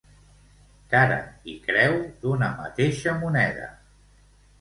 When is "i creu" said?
1.53-1.93